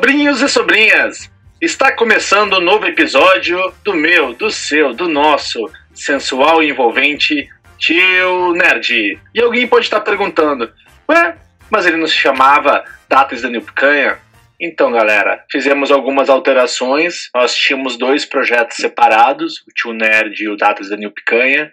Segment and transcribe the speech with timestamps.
[0.00, 1.30] Sobrinhos e sobrinhas,
[1.60, 7.46] está começando um novo episódio do meu, do seu, do nosso sensual e envolvente
[7.76, 9.20] Tio Nerd.
[9.34, 10.72] E alguém pode estar perguntando,
[11.06, 11.36] ué,
[11.70, 14.18] mas ele não se chamava Datas da Picanha?
[14.58, 17.28] Então, galera, fizemos algumas alterações.
[17.34, 21.70] Nós tínhamos dois projetos separados, o Tio Nerd e o Datas da Picanha.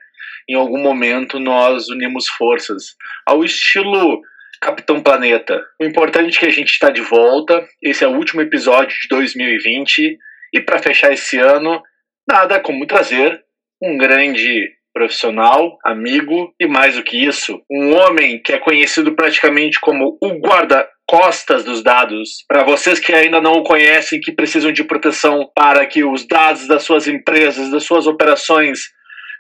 [0.50, 2.94] Em algum momento nós unimos forças
[3.26, 4.22] ao estilo
[4.62, 5.62] Capitão Planeta.
[5.80, 7.68] O importante é que a gente está de volta.
[7.82, 10.18] Esse é o último episódio de 2020.
[10.54, 11.82] E para fechar esse ano,
[12.28, 13.42] nada como trazer
[13.82, 19.80] um grande profissional, amigo e mais do que isso, um homem que é conhecido praticamente
[19.80, 22.44] como o guarda-costas dos dados.
[22.48, 26.68] Para vocês que ainda não o conhecem, que precisam de proteção para que os dados
[26.68, 28.80] das suas empresas, das suas operações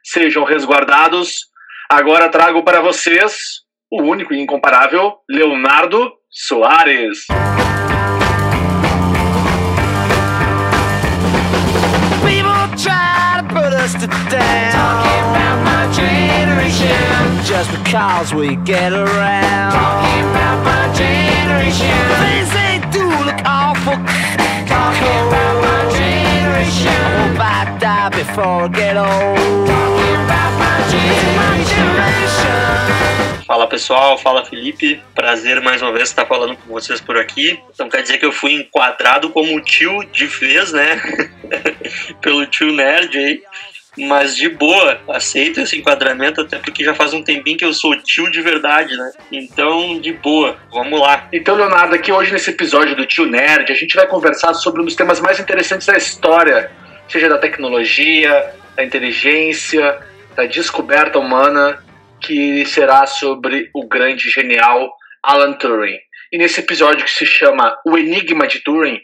[0.03, 1.47] sejam resguardados,
[1.89, 7.25] agora trago para vocês o único e incomparável Leonardo Soares.
[17.45, 19.71] Just because we get around.
[19.71, 21.95] Talking about my generation.
[22.19, 23.95] Things they do look awful.
[24.67, 26.91] Talking about my generation.
[26.91, 29.37] Hope I die before I get old.
[29.65, 31.87] Talking about my generation
[33.47, 37.57] Fala pessoal, fala Felipe, prazer mais uma vez estar falando com vocês por aqui.
[37.73, 41.01] Então quer dizer que eu fui enquadrado como tio de vez, né?
[42.21, 43.41] Pelo tio nerd aí.
[43.97, 47.95] Mas de boa, aceito esse enquadramento, até porque já faz um tempinho que eu sou
[47.95, 49.11] tio de verdade, né?
[49.31, 51.29] Então, de boa, vamos lá.
[51.31, 54.85] Então, Leonardo, aqui hoje nesse episódio do Tio Nerd, a gente vai conversar sobre um
[54.85, 56.69] dos temas mais interessantes da história,
[57.07, 59.97] seja da tecnologia, da inteligência,
[60.35, 61.81] da descoberta humana
[62.21, 64.91] que será sobre o grande genial
[65.23, 65.97] Alan Turing.
[66.31, 68.99] E nesse episódio que se chama O Enigma de Turing,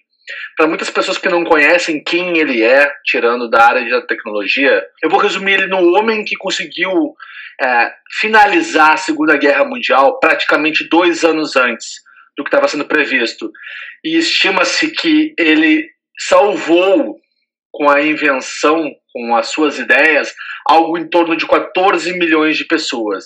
[0.57, 5.09] para muitas pessoas que não conhecem quem ele é, tirando da área da tecnologia, eu
[5.09, 7.13] vou resumir ele no homem que conseguiu
[7.61, 12.01] é, finalizar a Segunda Guerra Mundial praticamente dois anos antes
[12.37, 13.51] do que estava sendo previsto.
[14.03, 15.87] E estima-se que ele
[16.17, 17.17] salvou
[17.73, 20.33] com a invenção, com as suas ideias,
[20.65, 23.25] algo em torno de 14 milhões de pessoas.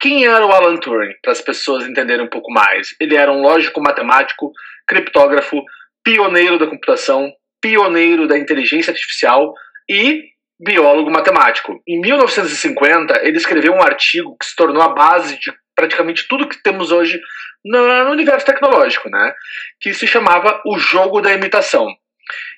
[0.00, 2.88] Quem era o Alan Turing, para as pessoas entenderem um pouco mais?
[2.98, 4.50] Ele era um lógico matemático,
[4.88, 5.62] criptógrafo,
[6.02, 7.30] pioneiro da computação,
[7.60, 9.54] pioneiro da inteligência artificial
[9.88, 10.22] e
[10.58, 11.80] biólogo matemático.
[11.86, 16.62] Em 1950, ele escreveu um artigo que se tornou a base de praticamente tudo que
[16.62, 17.20] temos hoje
[17.64, 19.32] no universo tecnológico, né?
[19.80, 21.86] Que se chamava O Jogo da Imitação.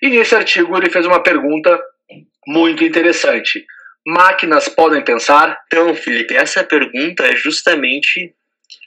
[0.03, 1.79] E nesse artigo ele fez uma pergunta
[2.47, 3.65] muito interessante.
[4.07, 5.59] Máquinas podem pensar?
[5.67, 8.33] Então, Felipe, essa pergunta é justamente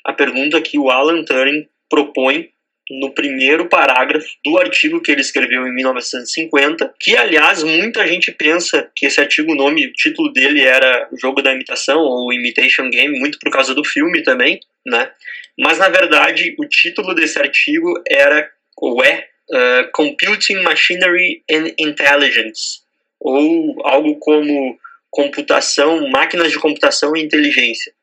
[0.06, 2.50] a pergunta que o Alan Turing propõe
[2.90, 8.90] no primeiro parágrafo do artigo que ele escreveu em 1950, que aliás muita gente pensa
[8.96, 12.90] que esse artigo, o nome, o título dele era O Jogo da Imitação ou Imitation
[12.90, 15.12] Game, muito por causa do filme também, né?
[15.58, 22.82] Mas na verdade o título desse artigo era ou é uh, Computing Machinery and Intelligence,
[23.20, 24.78] ou algo como
[25.12, 27.94] computação, máquinas de computação e inteligência.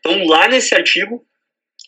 [0.00, 1.24] Então, lá nesse artigo,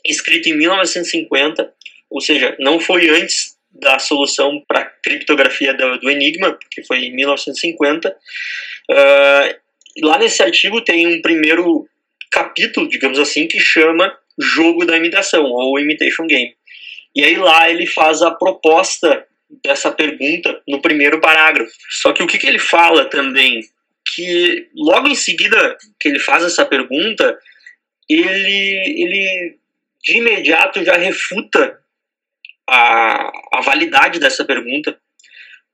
[0.05, 1.73] escrito em 1950,
[2.11, 7.07] ou seja, não foi antes da solução para a criptografia do, do, Enigma, porque foi
[7.07, 11.89] em 1950, uh, lá nesse artigo tem um primeiro
[12.31, 16.55] capítulo, digamos assim, que chama Jogo da Imitação, ou Imitation Game.
[17.15, 19.27] E aí lá ele faz a proposta
[19.63, 21.73] dessa pergunta no primeiro parágrafo.
[21.91, 23.61] Só que o que, que ele fala também?
[24.15, 27.39] Que logo em seguida que ele faz essa pergunta,
[28.09, 29.59] ele, ele
[30.03, 31.79] de imediato já refuta
[32.69, 34.99] a, a validade dessa pergunta,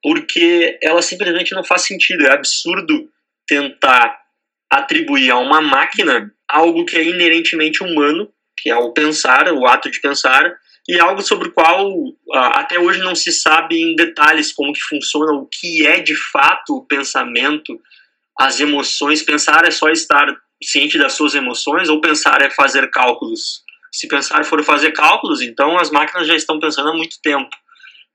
[0.03, 2.27] porque ela simplesmente não faz sentido.
[2.27, 3.11] É absurdo
[3.47, 4.21] tentar
[4.71, 9.91] atribuir a uma máquina algo que é inerentemente humano, que é o pensar, o ato
[9.91, 10.57] de pensar,
[10.89, 12.15] e algo sobre o qual uh,
[12.55, 16.77] até hoje não se sabe em detalhes como que funciona, o que é de fato
[16.77, 17.79] o pensamento,
[18.39, 19.23] as emoções.
[19.23, 20.27] Pensar é só estar
[20.63, 23.63] ciente das suas emoções ou pensar é fazer cálculos?
[23.93, 27.51] Se pensar for fazer cálculos, então as máquinas já estão pensando há muito tempo.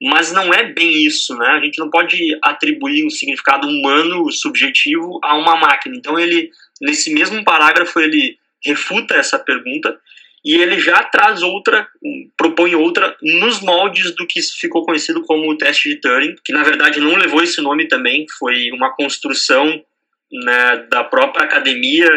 [0.02, 1.48] Mas não é bem isso, né?
[1.48, 5.96] A gente não pode atribuir um significado humano subjetivo a uma máquina.
[5.96, 6.50] Então ele,
[6.82, 9.98] nesse mesmo parágrafo, ele refuta essa pergunta
[10.46, 11.88] e ele já traz outra,
[12.38, 16.62] propõe outra nos moldes do que ficou conhecido como o teste de Turing, que na
[16.62, 19.84] verdade não levou esse nome também, foi uma construção
[20.32, 22.08] né, da própria academia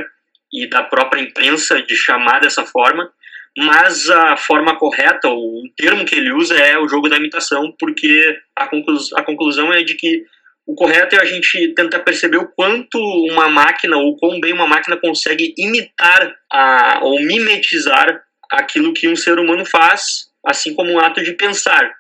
[0.53, 3.11] e da própria imprensa de chamar dessa forma,
[3.57, 8.39] mas a forma correta, o termo que ele usa é o jogo da imitação, porque
[8.55, 10.23] a, conclus a conclusão é de que
[10.69, 14.67] o correto é a gente tentar perceber o quanto uma máquina, ou quão bem uma
[14.67, 18.23] máquina consegue imitar a, ou mimetizar
[18.53, 21.91] aquilo que um ser humano faz, assim como um ato de pensar.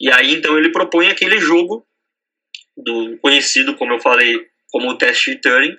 [0.00, 1.84] E aí, então, ele propõe aquele jogo
[2.76, 4.36] do conhecido, como eu falei,
[4.70, 5.76] como o teste de Turing,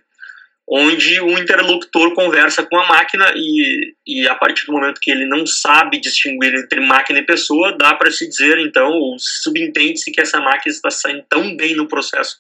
[0.68, 5.26] onde o interlocutor conversa com a máquina e, e a partir do momento que ele
[5.26, 10.22] não sabe distinguir entre máquina e pessoa, dá para se dizer, então, ou subentende-se que
[10.22, 12.38] essa máquina está saindo tão bem no processo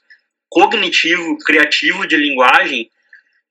[0.49, 2.89] cognitivo, criativo de linguagem,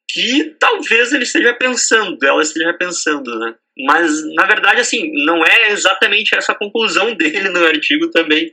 [0.09, 3.55] que talvez ele esteja pensando, ela esteja pensando, né?
[3.87, 8.53] Mas, na verdade, assim, não é exatamente essa a conclusão dele no artigo também,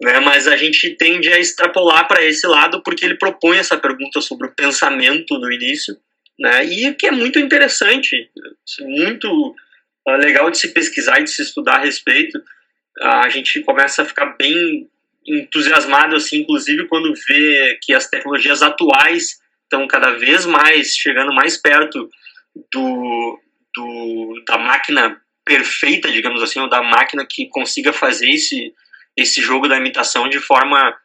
[0.00, 0.20] né?
[0.20, 4.46] Mas a gente tende a extrapolar para esse lado porque ele propõe essa pergunta sobre
[4.46, 5.96] o pensamento no início,
[6.38, 6.64] né?
[6.64, 8.30] E que é muito interessante,
[8.80, 9.54] muito
[10.06, 12.40] uh, legal de se pesquisar e de se estudar a respeito.
[13.00, 14.88] A gente começa a ficar bem
[15.26, 21.56] entusiasmado, assim, inclusive quando vê que as tecnologias atuais estão cada vez mais chegando mais
[21.58, 22.08] perto
[22.72, 23.40] do,
[23.74, 28.72] do da máquina perfeita, digamos assim, ou da máquina que consiga fazer esse
[29.20, 30.96] esse jogo da imitação de forma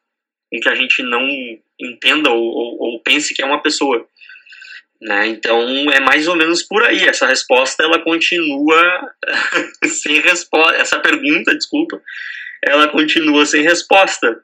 [0.52, 1.28] em que a gente não
[1.80, 4.08] entenda ou, ou, ou pense que é uma pessoa.
[5.02, 5.28] Né?
[5.28, 7.04] Então é mais ou menos por aí.
[7.04, 9.02] Essa resposta ela continua
[9.86, 10.76] sem resposta.
[10.76, 12.00] Essa pergunta, desculpa,
[12.64, 14.40] ela continua sem resposta.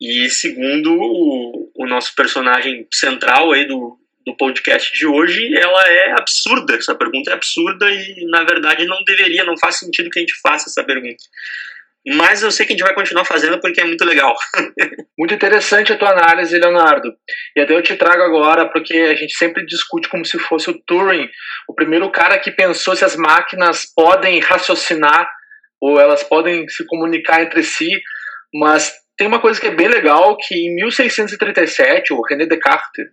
[0.00, 6.12] E segundo o, o nosso personagem central aí do, do podcast de hoje, ela é
[6.12, 6.76] absurda.
[6.76, 10.38] Essa pergunta é absurda e na verdade não deveria, não faz sentido que a gente
[10.40, 11.24] faça essa pergunta.
[12.06, 14.34] Mas eu sei que a gente vai continuar fazendo porque é muito legal.
[15.18, 17.12] muito interessante a tua análise, Leonardo.
[17.56, 20.78] E até eu te trago agora porque a gente sempre discute como se fosse o
[20.86, 21.28] Turing,
[21.68, 25.28] o primeiro cara que pensou se as máquinas podem raciocinar
[25.80, 27.90] ou elas podem se comunicar entre si,
[28.54, 33.06] mas tem uma coisa que é bem legal que em 1637 o René Descartes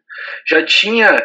[0.47, 1.17] já tinha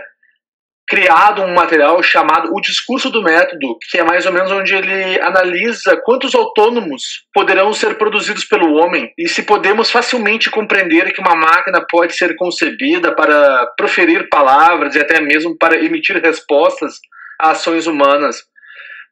[0.90, 5.20] criado um material chamado O Discurso do Método, que é mais ou menos onde ele
[5.20, 11.36] analisa quantos autônomos poderão ser produzidos pelo homem e se podemos facilmente compreender que uma
[11.36, 16.94] máquina pode ser concebida para proferir palavras e até mesmo para emitir respostas
[17.40, 18.42] a ações humanas.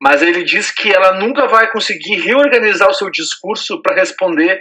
[0.02, 4.60] Mas ele diz que ela nunca vai conseguir reorganizar o seu discurso para responder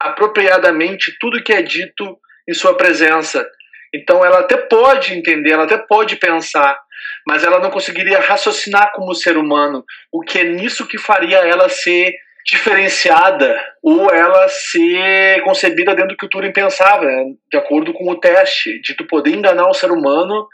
[0.00, 2.18] apropriadamente tudo que é dito
[2.48, 3.46] em sua presença
[3.94, 6.78] então ela até pode entender, ela até pode pensar,
[7.26, 11.68] mas ela não conseguiria raciocinar como ser humano, o que é nisso que faria ela
[11.68, 12.12] ser
[12.46, 17.24] diferenciada ou ela ser concebida dentro do que o Turing pensava, né?
[17.52, 20.48] de acordo com o teste, de tu poder enganar o ser humano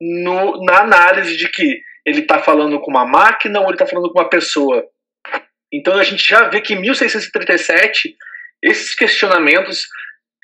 [0.00, 4.12] no, na análise de que ele está falando com uma máquina ou ele está falando
[4.12, 4.84] com uma pessoa.
[5.72, 8.16] Então a gente já vê que em 1637
[8.62, 9.86] esses questionamentos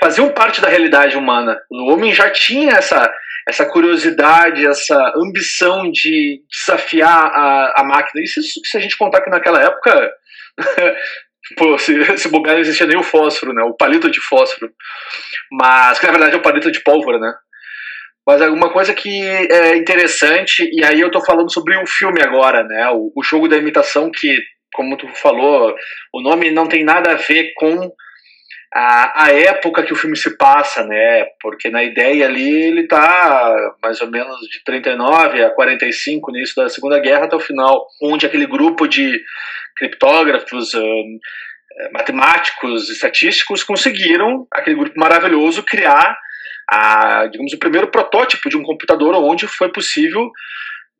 [0.02, 1.56] faziam parte da realidade humana.
[1.70, 3.08] O homem já tinha essa,
[3.48, 8.24] essa curiosidade, essa ambição de desafiar a, a máquina.
[8.24, 10.10] Isso se a gente contar que naquela época,
[11.56, 13.62] pô, se, se bobear não existia nem o fósforo, né?
[13.62, 14.72] O palito de fósforo.
[15.52, 17.32] Mas que na verdade é o palito de pólvora, né?
[18.26, 22.64] Mas alguma coisa que é interessante, e aí eu tô falando sobre o filme agora,
[22.64, 22.88] né?
[22.90, 24.36] O, o jogo da imitação que,
[24.74, 25.72] como tu falou,
[26.12, 27.92] o nome não tem nada a ver com
[28.74, 31.26] a, a época que o filme se passa, né?
[31.40, 36.56] Porque na ideia ali ele tá mais ou menos de 39 a 45, no início
[36.56, 39.20] da Segunda Guerra até o final, onde aquele grupo de
[39.76, 41.18] criptógrafos, um,
[41.92, 46.16] matemáticos, estatísticos conseguiram, aquele grupo maravilhoso, criar
[46.70, 50.30] a, digamos, o primeiro protótipo de um computador onde foi possível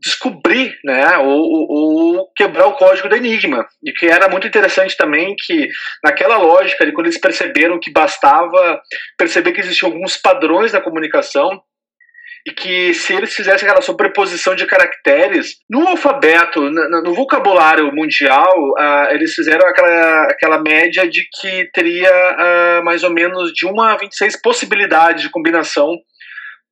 [0.02, 3.66] descobrir, né, ou, ou, quebrar o código do Enigma.
[3.82, 5.68] E que era muito interessante também que,
[6.02, 8.80] naquela lógica, quando eles perceberam que bastava
[9.16, 11.62] perceber que existiam alguns padrões da comunicação
[12.44, 19.12] e que se eles fizessem aquela sobreposição de caracteres no alfabeto, no, vocabulário mundial, uh,
[19.12, 23.96] eles fizeram aquela, aquela média de que teria uh, mais ou menos de 1 a
[23.96, 25.96] 26 possibilidades de combinação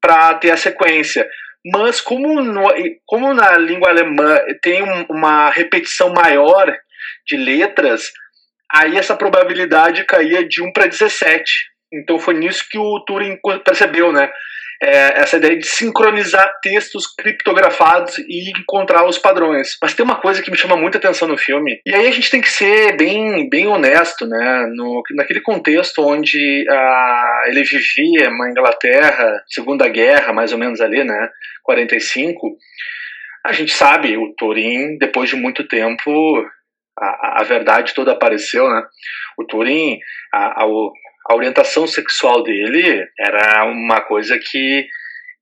[0.01, 1.29] para ter a sequência.
[1.65, 2.69] Mas como, no,
[3.05, 6.75] como na língua alemã tem um, uma repetição maior
[7.27, 8.11] de letras,
[8.73, 11.43] aí essa probabilidade caía de 1 para 17.
[11.93, 14.31] Então foi nisso que o Turing percebeu, né?
[14.83, 19.77] É, essa ideia de sincronizar textos criptografados e encontrar os padrões.
[19.83, 22.31] Mas tem uma coisa que me chama muita atenção no filme, e aí a gente
[22.31, 24.67] tem que ser bem, bem honesto, né?
[24.75, 31.05] No, naquele contexto onde a, ele vivia uma Inglaterra, Segunda Guerra, mais ou menos ali,
[31.05, 31.29] né?
[31.63, 32.57] 45
[33.45, 36.11] A gente sabe, o Turing, depois de muito tempo,
[36.99, 38.83] a, a verdade toda apareceu, né?
[39.39, 39.99] O Turing,
[40.33, 40.67] a, a,
[41.29, 44.87] a orientação sexual dele era uma coisa que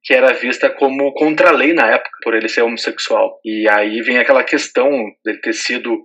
[0.09, 3.41] que era vista como contra-lei na época, por ele ser homossexual.
[3.45, 4.91] E aí vem aquela questão
[5.23, 6.03] dele ter sido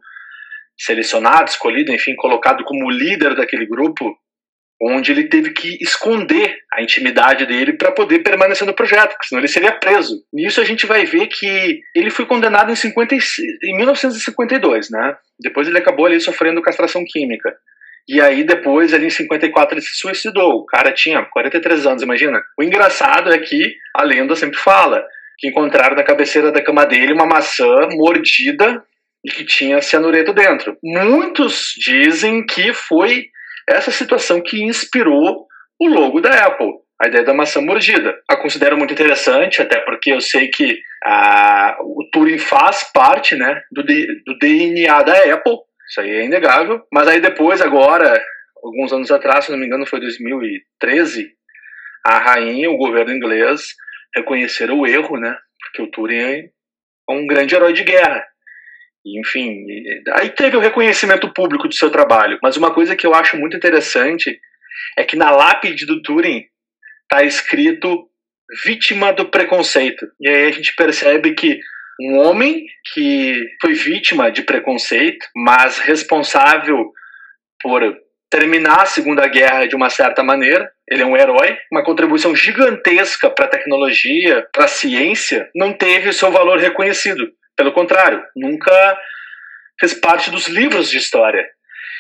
[0.77, 4.13] selecionado, escolhido, enfim, colocado como líder daquele grupo,
[4.82, 9.39] onde ele teve que esconder a intimidade dele para poder permanecer no projeto, porque senão
[9.39, 10.15] ele seria preso.
[10.34, 15.15] Nisso a gente vai ver que ele foi condenado em, 50, em 1952, né?
[15.39, 17.56] Depois ele acabou ali sofrendo castração química.
[18.08, 20.56] E aí depois, ali em 54, ele se suicidou.
[20.56, 22.42] O cara tinha 43 anos, imagina.
[22.60, 25.04] O engraçado é que a lenda sempre fala
[25.38, 28.84] que encontraram na cabeceira da cama dele uma maçã mordida
[29.26, 30.78] e que tinha cianureto dentro.
[30.84, 33.28] Muitos dizem que foi
[33.68, 35.48] essa situação que inspirou
[35.80, 38.16] o logo da Apple, a ideia da maçã mordida.
[38.30, 43.62] A considero muito interessante, até porque eu sei que a, o Turing faz parte né,
[43.72, 45.58] do, do DNA da Apple,
[45.94, 46.82] isso aí é inegável.
[46.92, 48.20] Mas aí depois, agora,
[48.64, 51.32] alguns anos atrás, se não me engano, foi 2013,
[52.04, 53.62] a rainha, o governo inglês,
[54.16, 55.38] reconheceram o erro, né?
[55.62, 56.50] Porque o Turing
[57.10, 58.26] é um grande herói de guerra.
[59.06, 59.66] Enfim,
[60.14, 62.40] aí teve o reconhecimento público do seu trabalho.
[62.42, 64.40] Mas uma coisa que eu acho muito interessante
[64.98, 66.46] é que na lápide do Turing
[67.04, 68.10] está escrito
[68.66, 70.08] vítima do preconceito.
[70.20, 71.60] E aí a gente percebe que
[72.02, 76.92] um homem que foi vítima de preconceito, mas responsável
[77.62, 77.82] por
[78.30, 80.72] terminar a Segunda Guerra de uma certa maneira.
[80.90, 86.10] Ele é um herói, uma contribuição gigantesca para a tecnologia, para a ciência, não teve
[86.10, 87.32] o seu valor reconhecido.
[87.56, 88.98] Pelo contrário, nunca
[89.80, 91.48] fez parte dos livros de história.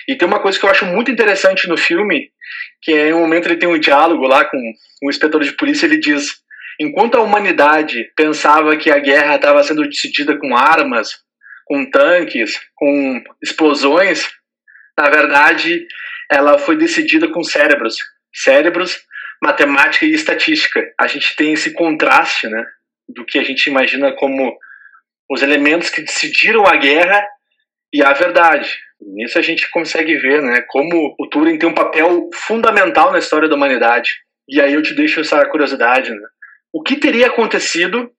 [0.07, 2.29] E tem uma coisa que eu acho muito interessante no filme,
[2.81, 5.85] que é em um momento ele tem um diálogo lá com um inspetor de polícia,
[5.85, 6.42] ele diz:
[6.79, 11.19] Enquanto a humanidade pensava que a guerra estava sendo decidida com armas,
[11.65, 14.29] com tanques, com explosões,
[14.97, 15.85] na verdade,
[16.31, 17.95] ela foi decidida com cérebros.
[18.33, 18.99] Cérebros,
[19.41, 20.81] matemática e estatística.
[20.99, 22.65] A gente tem esse contraste, né,
[23.07, 24.57] do que a gente imagina como
[25.29, 27.25] os elementos que decidiram a guerra
[27.93, 28.77] e a verdade.
[29.01, 33.49] Nisso a gente consegue ver, né, como o Turing tem um papel fundamental na história
[33.49, 34.09] da humanidade.
[34.47, 36.27] E aí eu te deixo essa curiosidade, né?
[36.73, 38.11] O que teria acontecido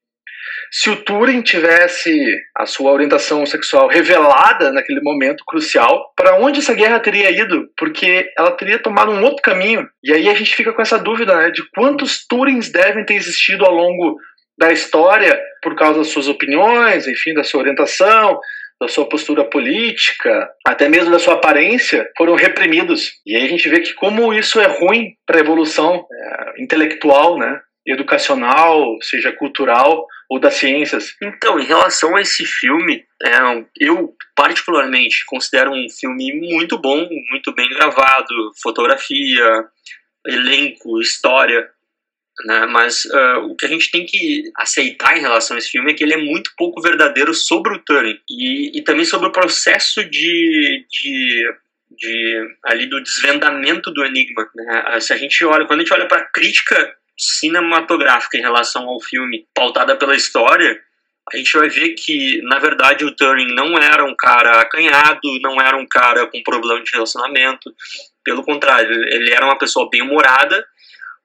[0.71, 2.11] se o Turing tivesse
[2.57, 7.69] a sua orientação sexual revelada naquele momento crucial, para onde essa guerra teria ido?
[7.77, 9.89] Porque ela teria tomado um outro caminho.
[10.03, 13.65] E aí a gente fica com essa dúvida né, de quantos Turings devem ter existido
[13.65, 14.17] ao longo
[14.59, 18.39] da história por causa das suas opiniões, enfim, da sua orientação,
[18.81, 23.13] da sua postura política, até mesmo da sua aparência, foram reprimidos.
[23.25, 27.39] E aí a gente vê que como isso é ruim para a evolução é, intelectual,
[27.39, 27.61] né?
[27.87, 31.15] Educacional, seja cultural ou das ciências.
[31.23, 33.37] Então, em relação a esse filme, é,
[33.81, 39.65] eu particularmente considero um filme muito bom, muito bem gravado, fotografia,
[40.27, 41.69] elenco, história.
[42.47, 42.67] Né?
[42.67, 45.95] Mas uh, o que a gente tem que aceitar em relação a esse filme é
[45.95, 50.05] que ele é muito pouco verdadeiro sobre o Turing e, e também sobre o processo
[50.05, 51.55] de, de
[51.97, 54.49] de ali do desvendamento do enigma.
[54.55, 55.01] Né?
[55.01, 59.01] Se a gente olha, quando a gente olha para a crítica cinematográfica em relação ao
[59.01, 60.81] filme, pautada pela história,
[61.33, 65.61] a gente vai ver que, na verdade, o Turing não era um cara acanhado, não
[65.61, 67.73] era um cara com problema de relacionamento.
[68.23, 70.67] Pelo contrário, ele era uma pessoa bem-humorada,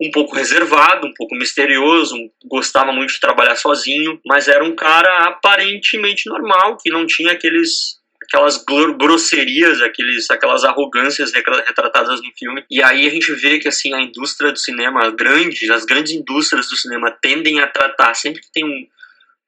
[0.02, 2.16] um pouco reservado, um pouco misterioso,
[2.46, 7.99] gostava muito de trabalhar sozinho, mas era um cara aparentemente normal, que não tinha aqueles
[8.32, 8.64] aquelas
[8.98, 12.64] grosserias, aqueles, aquelas arrogâncias retratadas no filme.
[12.70, 16.70] E aí a gente vê que assim a indústria do cinema grande, as grandes indústrias
[16.70, 18.88] do cinema tendem a tratar sempre que tem um,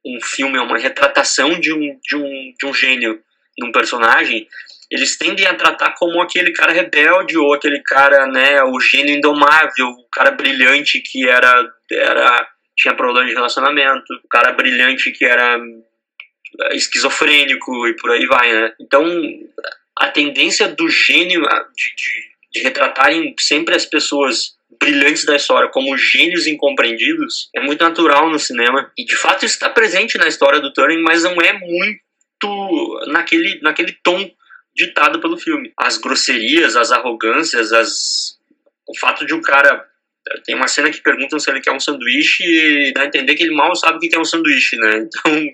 [0.05, 3.21] um filme, uma retratação de um, de um, de um gênio
[3.59, 4.47] num personagem,
[4.89, 9.87] eles tendem a tratar como aquele cara rebelde ou aquele cara, né, o gênio indomável,
[9.87, 15.59] o cara brilhante que era era tinha problema de relacionamento, o cara brilhante que era
[16.71, 18.73] esquizofrênico e por aí vai, né?
[18.79, 19.05] Então,
[19.97, 25.97] a tendência do gênio de, de, de retratarem sempre as pessoas brilhantes da história como
[25.97, 30.73] gênios incompreendidos é muito natural no cinema e de fato está presente na história do
[30.73, 34.29] Turing, mas não é muito naquele, naquele tom
[34.75, 35.71] ditado pelo filme.
[35.77, 38.39] As grosserias, as arrogâncias, as
[38.87, 39.87] o fato de o um cara
[40.45, 43.43] tem uma cena que perguntam se ele quer um sanduíche e dá a entender que
[43.43, 45.07] ele mal sabe o que é um sanduíche, né?
[45.21, 45.47] Então,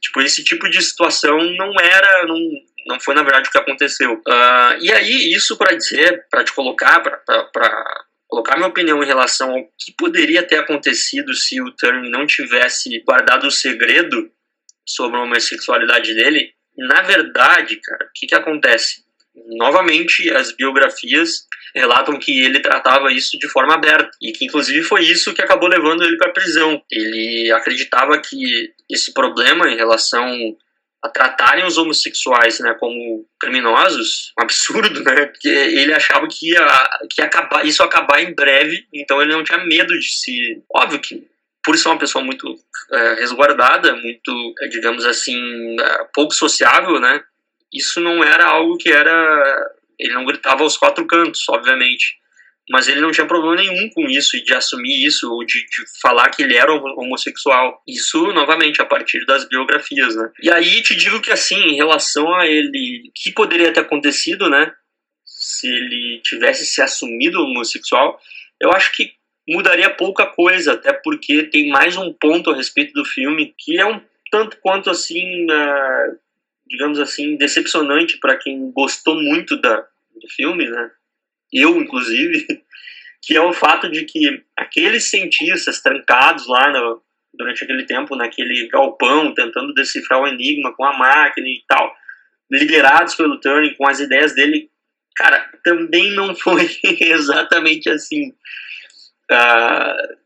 [0.00, 2.38] tipo, esse tipo de situação não era, não,
[2.86, 4.14] não foi na verdade o que aconteceu.
[4.14, 9.50] Uh, e aí, isso para dizer, para te colocar, para colocar minha opinião em relação
[9.50, 14.30] ao que poderia ter acontecido se o Turing não tivesse guardado o segredo,
[14.86, 19.01] sobre a homossexualidade dele, na verdade, cara, o que, que acontece?
[19.34, 25.04] Novamente, as biografias relatam que ele tratava isso de forma aberta e que inclusive foi
[25.04, 26.82] isso que acabou levando ele para a prisão.
[26.90, 30.28] Ele acreditava que esse problema em relação
[31.02, 35.26] a tratarem os homossexuais né, como criminosos, um absurdo, né?
[35.26, 39.32] Porque ele achava que ia, que ia acabar, isso ia acabar em breve, então ele
[39.32, 40.62] não tinha medo de se.
[40.72, 41.26] Óbvio que,
[41.64, 42.54] por ser uma pessoa muito
[42.92, 47.20] é, resguardada, muito, digamos assim, é, pouco sociável, né?
[47.72, 49.70] Isso não era algo que era.
[49.98, 52.22] Ele não gritava aos quatro cantos, obviamente
[52.70, 56.30] mas ele não tinha problema nenhum com isso, de assumir isso, ou de, de, falar
[56.30, 57.82] que ele era homossexual.
[57.86, 60.30] Isso, novamente, a partir das biografias, né?
[60.40, 64.48] E aí te digo que, assim, em relação a ele, o que poderia ter acontecido,
[64.48, 64.72] né?
[65.24, 68.18] Se ele tivesse se assumido homossexual,
[68.60, 69.12] eu acho que
[69.48, 73.84] mudaria pouca coisa, até porque tem mais um ponto a respeito do filme que é
[73.84, 74.00] um
[74.30, 76.18] tanto quanto, assim, uh,
[76.72, 80.90] digamos assim, decepcionante para quem gostou muito da, do filme, né?
[81.52, 82.46] eu inclusive,
[83.20, 87.02] que é o fato de que aqueles cientistas trancados lá no,
[87.34, 91.94] durante aquele tempo naquele galpão, tentando decifrar o enigma com a máquina e tal,
[92.50, 94.70] liderados pelo Turing, com as ideias dele,
[95.14, 98.30] cara, também não foi exatamente assim.
[99.30, 100.16] Uh,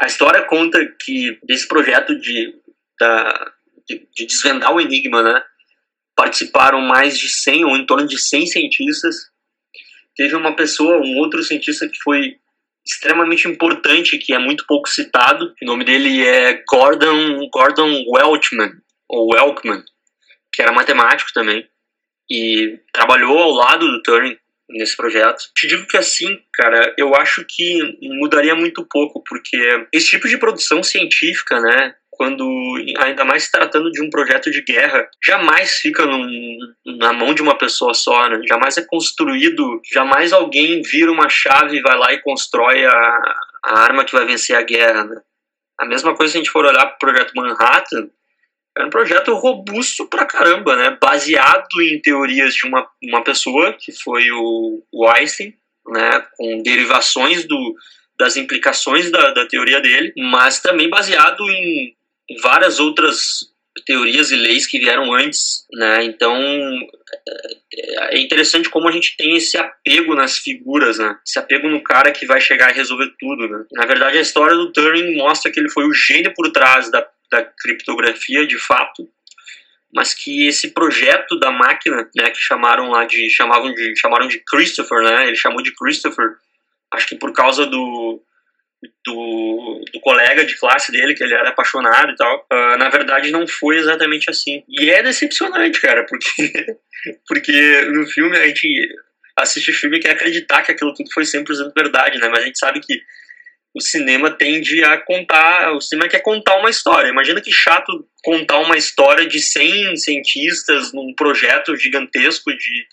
[0.00, 2.54] a história conta que desse projeto de,
[2.98, 3.52] da,
[3.86, 5.42] de, de desvendar o enigma, né,
[6.22, 9.16] participaram mais de 100 ou em torno de 100 cientistas
[10.14, 12.36] teve uma pessoa, um outro cientista que foi
[12.86, 15.52] extremamente importante, que é muito pouco citado.
[15.60, 18.70] O nome dele é Gordon, Gordon Welchman,
[19.08, 19.82] ou Welkman,
[20.52, 21.66] que era matemático também,
[22.30, 24.38] e trabalhou ao lado do Turing
[24.70, 25.42] nesse projeto.
[25.56, 29.58] Te digo que assim, cara, eu acho que mudaria muito pouco, porque
[29.92, 32.46] esse tipo de produção científica, né, quando
[32.98, 37.56] ainda mais tratando de um projeto de guerra, jamais fica num, na mão de uma
[37.56, 38.38] pessoa só, né?
[38.46, 43.80] Jamais é construído, jamais alguém vira uma chave e vai lá e constrói a, a
[43.80, 45.20] arma que vai vencer a guerra, né?
[45.80, 48.08] A mesma coisa se a gente for olhar para o projeto Manhattan,
[48.76, 50.96] é um projeto robusto pra caramba, né?
[51.00, 55.54] Baseado em teorias de uma, uma pessoa, que foi o, o Einstein,
[55.88, 56.22] né?
[56.36, 57.74] Com derivações do,
[58.18, 61.96] das implicações da, da teoria dele, mas também baseado em
[62.42, 63.50] várias outras
[63.86, 66.04] teorias e leis que vieram antes, né?
[66.04, 66.36] Então
[68.10, 71.16] é interessante como a gente tem esse apego nas figuras, né?
[71.26, 73.64] Esse apego no cara que vai chegar e resolver tudo, né?
[73.72, 77.06] Na verdade, a história do Turing mostra que ele foi o gênio por trás da,
[77.30, 79.08] da criptografia, de fato,
[79.94, 84.38] mas que esse projeto da máquina, né, que chamaram lá de chamavam de chamaram de
[84.40, 85.28] Christopher, né?
[85.28, 86.36] Ele chamou de Christopher,
[86.92, 88.22] acho que por causa do
[89.04, 93.30] do, do colega de classe dele, que ele era apaixonado e tal, uh, na verdade
[93.30, 94.62] não foi exatamente assim.
[94.68, 96.76] E é decepcionante, cara, porque,
[97.26, 98.88] porque no filme a gente
[99.36, 102.28] assiste o filme e quer acreditar que aquilo tudo foi 100% verdade, né?
[102.28, 103.00] Mas a gente sabe que
[103.74, 107.08] o cinema tende a contar, o cinema quer contar uma história.
[107.08, 112.86] Imagina que chato contar uma história de 100 cientistas num projeto gigantesco de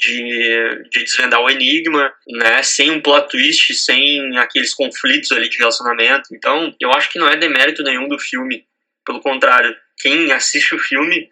[0.00, 2.62] de, de desvendar o enigma, né?
[2.62, 6.34] Sem um plot twist, sem aqueles conflitos ali de relacionamento.
[6.34, 8.64] Então, eu acho que não é demérito nenhum do filme.
[9.04, 11.28] Pelo contrário, quem assiste o filme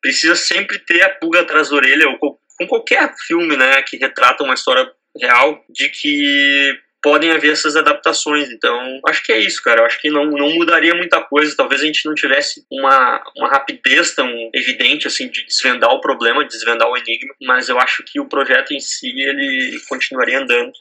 [0.00, 4.44] precisa sempre ter a pulga atrás da orelha, ou com qualquer filme, né, que retrata
[4.44, 4.88] uma história
[5.20, 8.50] real, de que podem haver essas adaptações.
[8.50, 9.82] Então, acho que é isso, cara.
[9.82, 11.54] Eu acho que não, não mudaria muita coisa.
[11.54, 16.42] Talvez a gente não tivesse uma, uma rapidez tão evidente, assim, de desvendar o problema,
[16.42, 20.72] de desvendar o enigma, mas eu acho que o projeto em si, ele continuaria andando.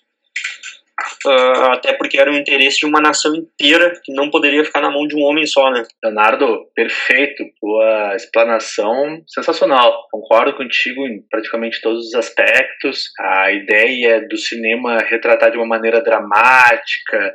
[1.26, 4.92] Uh, até porque era o interesse de uma nação inteira que não poderia ficar na
[4.92, 5.84] mão de um homem só, né?
[6.04, 7.44] Leonardo, perfeito.
[7.60, 10.08] Tua explanação sensacional.
[10.12, 13.06] Concordo contigo em praticamente todos os aspectos.
[13.20, 17.34] A ideia do cinema retratar de uma maneira dramática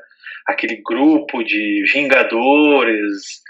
[0.49, 3.43] aquele grupo de vingadores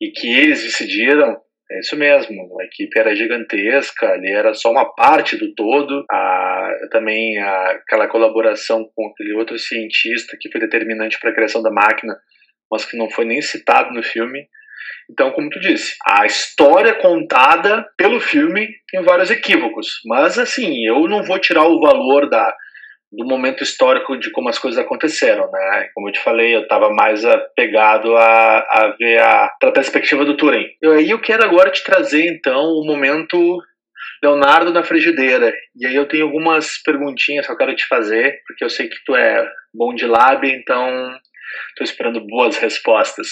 [0.00, 1.36] e que eles decidiram
[1.70, 6.04] é isso mesmo, a equipe era gigantesca, ali era só uma parte do todo.
[6.10, 11.62] A, também a, aquela colaboração com aquele outro cientista que foi determinante para a criação
[11.62, 12.16] da máquina,
[12.70, 14.46] mas que não foi nem citado no filme.
[15.10, 21.08] Então, como tu disse, a história contada pelo filme tem vários equívocos, mas assim, eu
[21.08, 22.54] não vou tirar o valor da
[23.16, 25.88] do momento histórico de como as coisas aconteceram, né?
[25.94, 30.36] Como eu te falei, eu estava mais apegado a, a ver a, a perspectiva do
[30.36, 30.66] Turing.
[30.82, 33.58] E aí eu quero agora te trazer, então, o momento
[34.22, 35.52] Leonardo na frigideira.
[35.74, 39.02] E aí eu tenho algumas perguntinhas que eu quero te fazer, porque eu sei que
[39.04, 41.16] tu é bom de lábia, então
[41.70, 43.28] estou esperando boas respostas.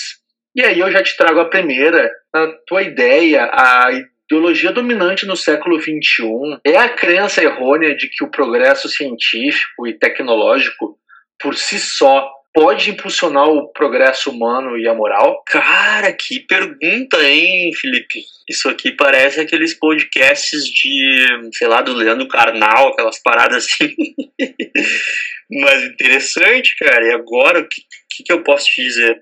[0.55, 3.91] E aí eu já te trago a primeira, na tua ideia, a
[4.31, 9.99] ideologia dominante no século XXI é a crença errônea de que o progresso científico e
[9.99, 10.99] tecnológico
[11.39, 15.43] por si só pode impulsionar o progresso humano e a moral?
[15.45, 18.23] Cara, que pergunta, hein, Felipe?
[18.49, 23.93] Isso aqui parece aqueles podcasts de, sei lá, do Leandro Carnal, aquelas paradas assim.
[25.51, 27.05] Mas interessante, cara.
[27.05, 29.21] E agora, o que, que, eu posso te dizer?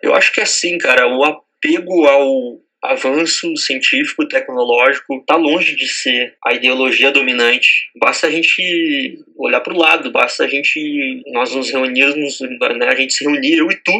[0.00, 5.86] Eu acho que é assim, cara, o apego ao avanço científico, tecnológico, está longe de
[5.86, 7.90] ser a ideologia dominante.
[8.00, 12.94] Basta a gente olhar para o lado, basta a gente nós nos reunirmos, né, a
[12.94, 13.92] gente se reunir eu e tu.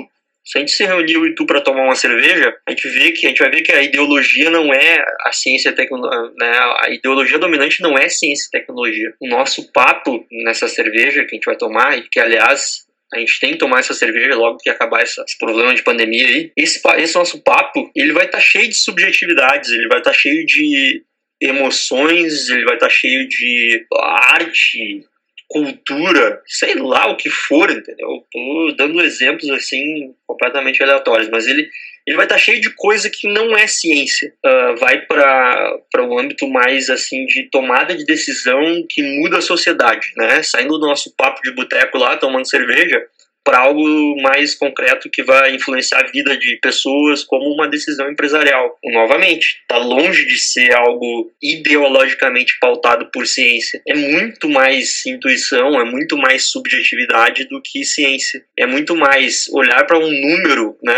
[0.42, 3.12] Se a gente se reunir eu e tu para tomar uma cerveja, a gente vê
[3.12, 6.58] que a gente vai ver que a ideologia não é a ciência tecnologia, né?
[6.82, 9.12] A ideologia dominante não é ciência e tecnologia.
[9.20, 13.40] O nosso papo nessa cerveja que a gente vai tomar e que aliás a gente
[13.40, 16.52] tem que tomar essa cerveja logo que acabar esse, esse problema de pandemia aí.
[16.56, 20.16] Esse, esse nosso papo, ele vai estar tá cheio de subjetividades, ele vai estar tá
[20.16, 21.02] cheio de
[21.40, 25.04] emoções, ele vai estar tá cheio de arte,
[25.48, 28.24] cultura, sei lá o que for, entendeu?
[28.30, 31.68] Tô dando exemplos assim completamente aleatórios, mas ele
[32.06, 34.32] ele vai estar tá cheio de coisa que não é ciência.
[34.44, 39.42] Uh, vai para o um âmbito mais assim de tomada de decisão que muda a
[39.42, 40.42] sociedade, né?
[40.42, 43.00] Saindo do nosso papo de boteco lá, tomando cerveja,
[43.44, 48.78] para algo mais concreto que vai influenciar a vida de pessoas como uma decisão empresarial.
[48.84, 53.80] Novamente, está longe de ser algo ideologicamente pautado por ciência.
[53.88, 58.44] É muito mais intuição, é muito mais subjetividade do que ciência.
[58.58, 60.96] É muito mais olhar para um número, né?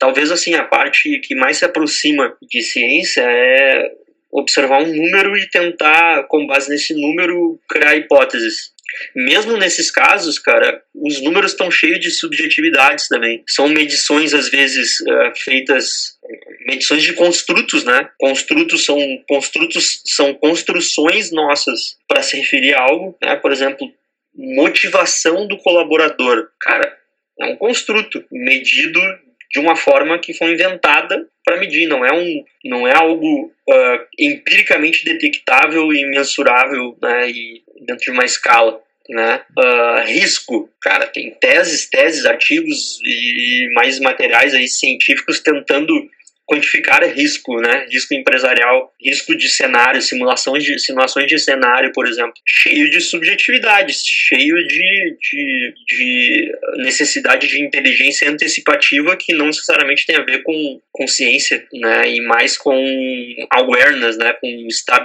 [0.00, 3.92] Talvez assim a parte que mais se aproxima de ciência é
[4.32, 8.72] observar um número e tentar, com base nesse número, criar hipóteses.
[9.14, 13.44] Mesmo nesses casos, cara, os números estão cheios de subjetividades também.
[13.46, 16.18] São medições, às vezes, uh, feitas
[16.66, 18.08] medições de construtos, né?
[18.18, 23.36] Construtos são construtos são construções nossas para se referir a algo, né?
[23.36, 23.86] Por exemplo,
[24.34, 26.48] motivação do colaborador.
[26.60, 26.96] Cara,
[27.40, 29.00] é um construto medido
[29.50, 34.06] de uma forma que foi inventada para medir, não é, um, não é algo uh,
[34.18, 38.80] empiricamente detectável e mensurável né, e dentro de uma escala.
[39.08, 39.40] Né?
[39.58, 45.92] Uh, risco, cara, tem teses, teses, artigos e mais materiais aí científicos tentando
[46.50, 47.86] quantificar risco, né?
[47.88, 54.02] Risco empresarial, risco de cenário, simulações de, simulações de cenário, por exemplo, cheio de subjetividades,
[54.04, 60.80] cheio de, de, de necessidade de inteligência antecipativa que não necessariamente tem a ver com,
[60.90, 62.10] com ciência, né?
[62.10, 62.76] E mais com
[63.52, 64.32] awareness, né?
[64.40, 65.02] Com estar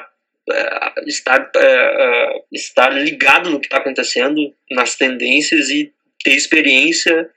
[0.49, 7.29] uh, estar, uh, estar ligado no que está acontecendo, nas tendências e ter experiência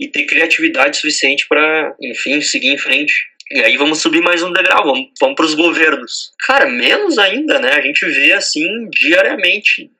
[0.00, 3.30] e ter criatividade suficiente para, enfim, seguir em frente.
[3.54, 6.32] E aí vamos subir mais um degrau, vamos, vamos para os governos.
[6.46, 7.72] Cara, menos ainda, né?
[7.72, 9.90] A gente vê assim diariamente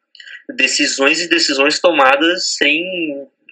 [0.56, 2.82] decisões e decisões tomadas sem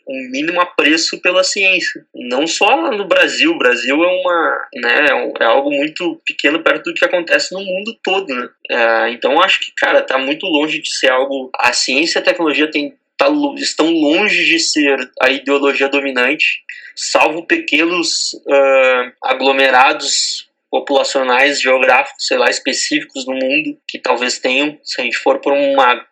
[0.08, 2.02] um mínimo apreço pela ciência.
[2.14, 6.84] Não só no Brasil, o Brasil é uma, né, é, é algo muito pequeno perto
[6.84, 8.48] do que acontece no mundo todo, né?
[8.70, 11.50] É, então acho que, cara, tá muito longe de ser algo.
[11.54, 12.94] A ciência e a tecnologia tem,
[13.26, 16.62] tá, estão longe de ser a ideologia dominante
[16.96, 25.00] salvo pequenos uh, aglomerados populacionais, geográficos, sei lá, específicos no mundo, que talvez tenham, se
[25.00, 26.06] a gente for por uma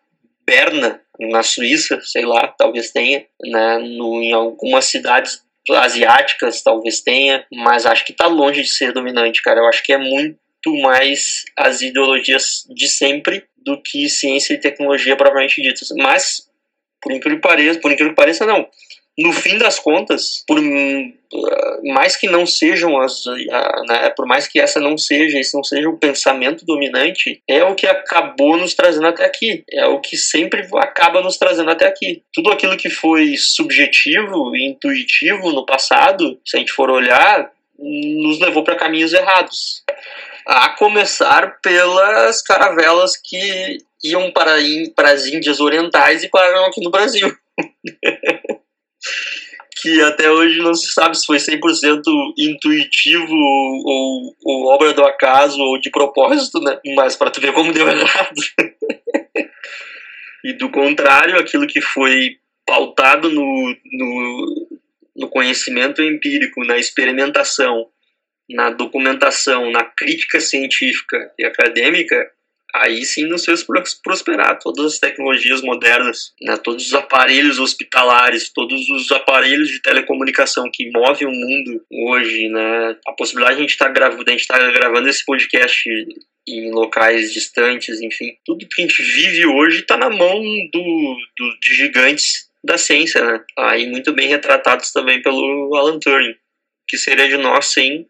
[0.44, 5.42] Berna, na Suíça, sei lá, talvez tenha, né, no, em algumas cidades
[5.76, 9.60] asiáticas talvez tenha, mas acho que está longe de ser dominante, cara.
[9.60, 10.38] Eu acho que é muito
[10.82, 15.88] mais as ideologias de sempre do que ciência e tecnologia propriamente ditas.
[15.96, 16.47] Mas,
[17.00, 18.68] por incrível que pareça, por incrível que pareça, não
[19.18, 20.60] no fim das contas, por
[21.82, 23.24] mais que não sejam as,
[23.88, 27.74] né, por mais que essa não seja, esse não seja o pensamento dominante, é o
[27.74, 32.22] que acabou nos trazendo até aqui, é o que sempre acaba nos trazendo até aqui.
[32.32, 38.38] Tudo aquilo que foi subjetivo e intuitivo no passado, se a gente for olhar, nos
[38.38, 39.82] levou para caminhos errados.
[40.46, 44.56] A começar pelas caravelas que iam para,
[44.94, 47.28] para as Índias Orientais e pararam aqui no Brasil.
[49.80, 52.02] que até hoje não se sabe se foi 100%
[52.36, 56.78] intuitivo ou, ou, obra do acaso ou de propósito, né?
[56.96, 58.34] Mas para tu ver como deu errado.
[60.44, 64.68] e do contrário, aquilo que foi pautado no, no,
[65.16, 67.86] no conhecimento empírico, na experimentação,
[68.50, 72.30] na documentação, na crítica científica e acadêmica,
[72.74, 73.64] aí sim nos fez
[74.02, 74.58] prosperar.
[74.58, 80.90] Todas as tecnologias modernas, né, todos os aparelhos hospitalares, todos os aparelhos de telecomunicação que
[80.90, 85.08] movem o mundo hoje, né, a possibilidade de a gente estar tá gravando, tá gravando
[85.08, 85.88] esse podcast
[86.46, 90.40] em locais distantes, enfim, tudo que a gente vive hoje está na mão
[90.72, 93.40] do, do, de gigantes da ciência, né?
[93.58, 96.34] Aí muito bem retratados também pelo Alan Turing,
[96.88, 98.06] que seria de nós sem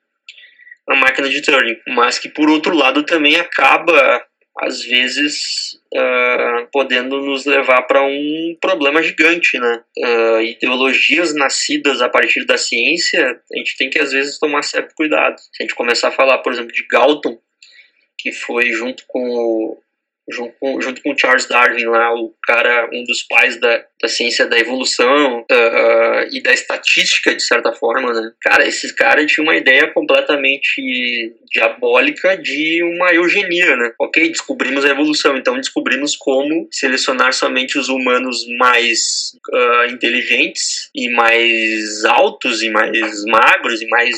[0.89, 4.25] a máquina de Turing, mas que por outro lado também acaba
[4.61, 9.83] às vezes uh, podendo nos levar para um problema gigante, né?
[9.97, 14.95] Uh, ideologias nascidas a partir da ciência, a gente tem que às vezes tomar certo
[14.95, 15.39] cuidado.
[15.39, 17.39] Se a gente começar a falar, por exemplo, de Galton,
[18.19, 19.83] que foi junto com o
[20.31, 24.47] junto com, junto com Charles Darwin lá, o cara, um dos pais da, da ciência
[24.47, 28.33] da evolução uh, e da estatística, de certa forma, né?
[28.41, 33.93] Cara, esses caras tinham uma ideia completamente diabólica de uma eugenia, né?
[34.01, 41.09] Ok, descobrimos a evolução, então descobrimos como selecionar somente os humanos mais uh, inteligentes e
[41.11, 44.17] mais altos e mais magros e mais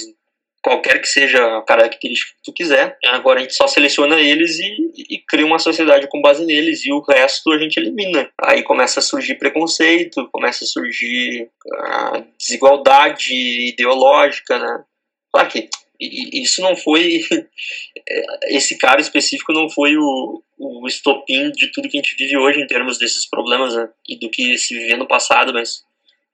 [0.63, 2.97] qualquer que seja a característica que tu quiser.
[3.07, 6.93] Agora a gente só seleciona eles e, e, cria uma sociedade com base neles e
[6.93, 8.31] o resto a gente elimina.
[8.41, 13.35] Aí começa a surgir preconceito, começa a surgir a desigualdade
[13.69, 14.85] ideológica, né?
[15.33, 15.69] Claro que
[16.01, 17.21] isso não foi
[18.49, 22.61] esse cara específico não foi o, o estopim de tudo que a gente vive hoje
[22.61, 23.89] em termos desses problemas né?
[24.09, 25.85] e do que se vivia no passado, mas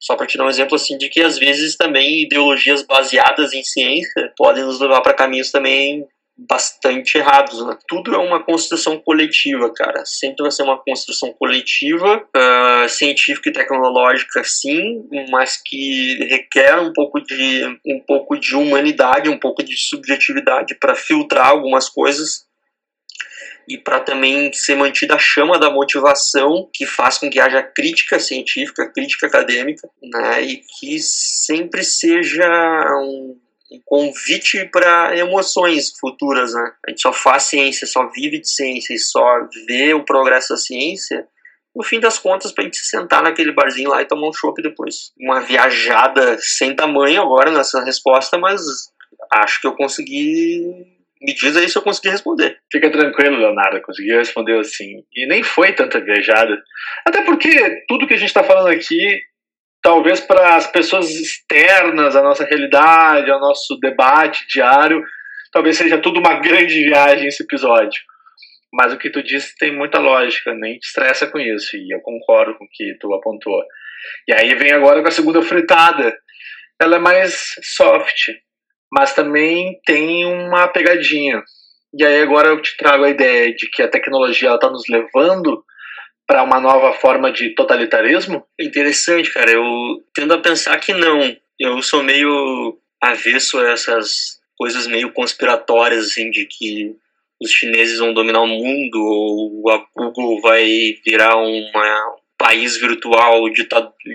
[0.01, 3.63] só para te dar um exemplo assim de que às vezes também ideologias baseadas em
[3.63, 6.07] ciência podem nos levar para caminhos também
[6.39, 7.65] bastante errados.
[7.65, 7.79] Né?
[7.89, 10.05] Tudo é uma construção coletiva, cara.
[10.05, 16.93] Sempre vai ser uma construção coletiva, uh, científica e tecnológica, sim, mas que requer um
[16.93, 22.46] pouco de um pouco de humanidade, um pouco de subjetividade para filtrar algumas coisas
[23.69, 28.19] e para também ser mantida a chama da motivação que faz com que haja crítica
[28.19, 32.49] científica, crítica acadêmica, né, e que sempre seja
[33.01, 33.39] um,
[33.73, 36.73] um convite para emoções futuras, né?
[36.87, 39.25] A gente só faz ciência, só vive de ciência e só
[39.67, 41.27] vê o progresso da ciência
[41.77, 44.63] no fim das contas, pra gente se sentar naquele barzinho lá e tomar um chopp
[44.63, 45.13] depois.
[45.21, 48.63] Uma viajada sem tamanho agora nessa resposta, mas
[49.31, 50.96] acho que eu consegui
[51.27, 52.57] me diz aí se eu consegui responder.
[52.71, 55.03] Fica tranquilo, Leonardo, conseguiu responder assim.
[55.13, 56.57] E nem foi tanta viajada.
[57.05, 59.21] Até porque tudo que a gente está falando aqui,
[59.83, 65.03] talvez para as pessoas externas à nossa realidade, ao nosso debate diário,
[65.53, 68.01] talvez seja tudo uma grande viagem esse episódio.
[68.73, 72.01] Mas o que tu disse tem muita lógica, nem te estressa com isso, e eu
[72.03, 73.65] concordo com o que tu apontou.
[74.29, 76.17] E aí vem agora com a segunda fritada.
[76.81, 78.29] Ela é mais soft,
[78.93, 81.43] mas também tem uma pegadinha.
[81.99, 85.65] E aí agora eu te trago a ideia de que a tecnologia está nos levando
[86.27, 88.45] para uma nova forma de totalitarismo?
[88.61, 89.51] Interessante, cara.
[89.53, 89.63] Eu
[90.15, 91.37] tendo a pensar que não.
[91.59, 96.95] Eu sou meio avesso a essas coisas meio conspiratórias, assim, de que
[97.41, 100.67] os chineses vão dominar o mundo ou a Google vai
[101.07, 101.71] virar um
[102.39, 103.43] país virtual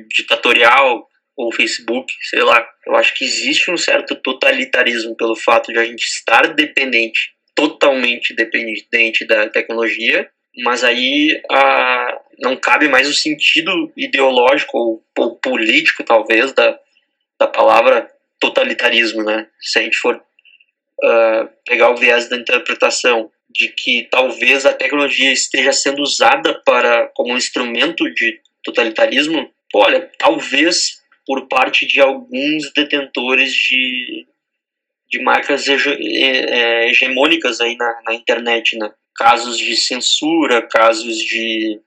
[0.09, 1.07] ditatorial
[1.43, 2.67] ou Facebook, sei lá.
[2.85, 8.33] Eu acho que existe um certo totalitarismo pelo fato de a gente estar dependente, totalmente
[8.33, 10.29] dependente da tecnologia,
[10.63, 16.77] mas aí a, não cabe mais o sentido ideológico ou, ou político, talvez, da,
[17.39, 19.47] da palavra totalitarismo, né?
[19.59, 25.31] Se a gente for uh, pegar o viés da interpretação de que talvez a tecnologia
[25.31, 32.71] esteja sendo usada para como um instrumento de totalitarismo, olha, talvez por parte de alguns
[32.75, 34.25] detentores de,
[35.09, 38.91] de marcas é, hegemônicas aí na, na internet, né?
[39.15, 41.79] Casos de censura, casos de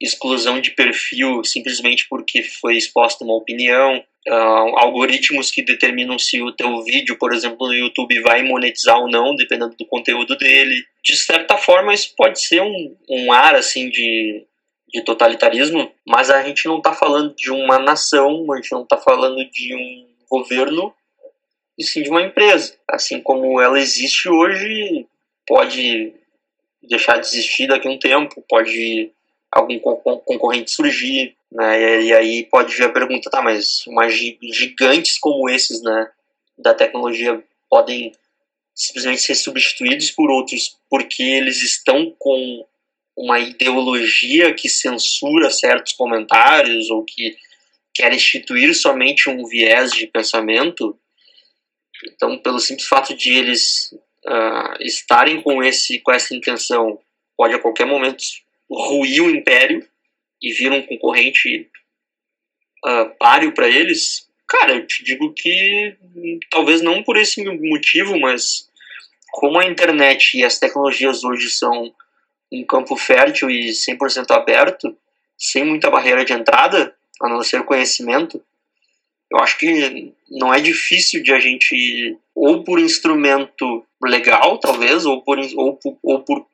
[0.00, 6.52] exclusão de perfil simplesmente porque foi exposta uma opinião, uh, algoritmos que determinam se o
[6.52, 10.84] teu vídeo, por exemplo, no YouTube vai monetizar ou não, dependendo do conteúdo dele.
[11.02, 14.44] De certa forma, isso pode ser um, um ar assim de
[14.94, 18.96] de totalitarismo, mas a gente não está falando de uma nação, a gente não está
[18.96, 20.94] falando de um governo,
[21.76, 22.76] e sim de uma empresa.
[22.86, 25.04] Assim como ela existe hoje,
[25.44, 26.14] pode
[26.80, 29.10] deixar de existir daqui a um tempo, pode
[29.50, 32.02] algum concorrente surgir, né?
[32.02, 33.84] E aí pode vir a pergunta, tá, mas
[34.52, 36.08] gigantes como esses, né,
[36.56, 38.12] da tecnologia podem
[38.72, 42.64] simplesmente ser substituídos por outros porque eles estão com
[43.16, 47.36] uma ideologia que censura certos comentários ou que
[47.94, 50.98] quer instituir somente um viés de pensamento.
[52.06, 53.92] Então, pelo simples fato de eles
[54.26, 56.98] uh, estarem com esse com essa intenção
[57.36, 58.22] pode a qualquer momento
[58.70, 59.86] ruir o império
[60.42, 61.70] e vir um concorrente
[62.84, 65.96] uh, páreo para eles, cara, eu te digo que
[66.50, 68.68] talvez não por esse motivo, mas
[69.30, 71.94] como a internet e as tecnologias hoje são
[72.60, 74.96] um campo fértil e 100% aberto,
[75.36, 78.42] sem muita barreira de entrada, a não ser conhecimento,
[79.30, 85.22] eu acho que não é difícil de a gente, ou por instrumento legal, talvez, ou
[85.22, 86.46] por, ou, ou por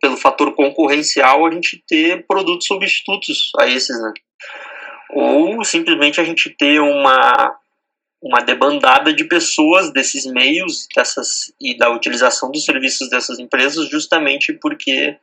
[0.00, 4.12] pelo fator concorrencial, a gente ter produtos substitutos a esses, né?
[5.10, 7.54] Ou simplesmente a gente ter uma,
[8.22, 14.52] uma debandada de pessoas desses meios dessas, e da utilização dos serviços dessas empresas justamente
[14.54, 15.16] porque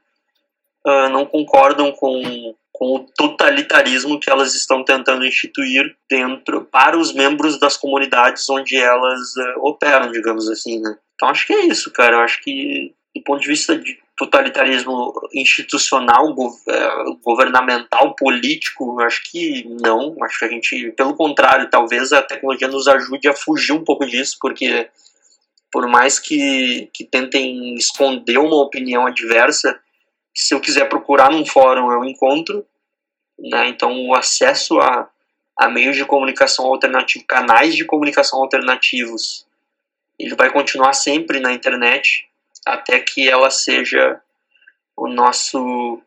[0.86, 7.14] uh, não concordam com com o totalitarismo que elas estão tentando instituir dentro para os
[7.14, 10.98] membros das comunidades onde elas uh, operam, digamos assim, né?
[11.14, 12.16] Então acho que é isso, cara.
[12.16, 16.34] Eu acho que do ponto de vista de totalitarismo institucional,
[16.70, 16.90] eh,
[17.24, 20.16] governamental, político, acho que não.
[20.24, 24.06] Acho que a gente, pelo contrário, talvez a tecnologia nos ajude a fugir um pouco
[24.06, 24.90] disso, porque
[25.72, 29.80] por mais que, que tentem esconder uma opinião adversa,
[30.34, 32.66] se eu quiser procurar num fórum, eu encontro.
[33.40, 33.70] Né?
[33.70, 35.10] Então, o acesso a,
[35.58, 39.46] a meios de comunicação alternativos, canais de comunicação alternativos,
[40.18, 42.28] ele vai continuar sempre na internet
[42.66, 44.22] até que ela seja
[44.96, 46.02] o nosso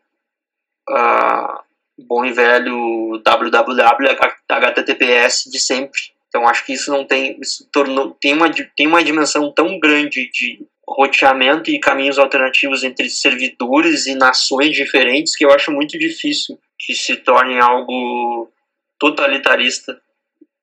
[0.89, 1.63] uh,
[1.97, 4.15] bom e velho www
[4.47, 5.99] HTTPS de sempre.
[6.27, 10.29] Então acho que isso não tem, isso tornou, tem uma tem uma dimensão tão grande
[10.31, 16.59] de roteamento e caminhos alternativos entre servidores e nações diferentes que eu acho muito difícil
[16.77, 18.51] que se torne algo
[18.99, 19.99] totalitarista,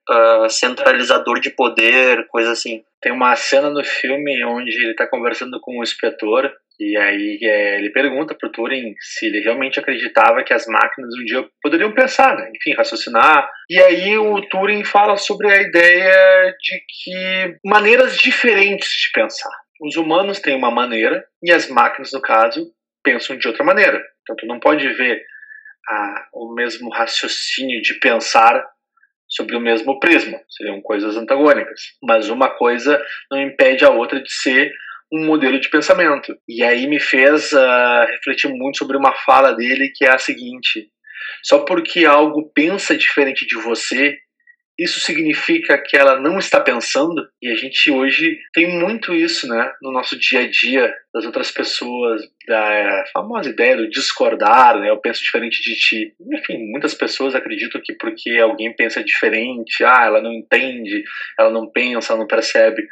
[0.09, 2.85] uh, centralizador de poder, coisa assim.
[3.01, 7.79] Tem uma cena no filme onde ele está conversando com o inspetor e aí é,
[7.79, 12.37] ele pergunta pro Turing se ele realmente acreditava que as máquinas um dia poderiam pensar,
[12.37, 12.51] né?
[12.57, 13.49] enfim, raciocinar.
[13.71, 19.62] E aí o Turing fala sobre a ideia de que maneiras diferentes de pensar.
[19.83, 24.01] Os humanos têm uma maneira e as máquinas, no caso, pensam de outra maneira.
[24.23, 25.21] Então tu não pode ver
[25.89, 28.65] a, o mesmo raciocínio de pensar
[29.29, 30.39] sobre o mesmo prisma.
[30.49, 31.81] Seriam coisas antagônicas.
[32.01, 34.73] Mas uma coisa não impede a outra de ser
[35.13, 36.33] um modelo de pensamento.
[36.49, 40.89] E aí me fez uh, refletir muito sobre uma fala dele que é a seguinte:
[41.43, 44.17] só porque algo pensa diferente de você,
[44.79, 47.23] isso significa que ela não está pensando?
[47.41, 51.51] E a gente hoje tem muito isso, né, no nosso dia a dia, das outras
[51.51, 56.15] pessoas, da famosa ideia do discordar, né, eu penso diferente de ti.
[56.33, 61.05] Enfim, muitas pessoas acreditam que porque alguém pensa diferente, ah, ela não entende,
[61.39, 62.83] ela não pensa, ela não percebe.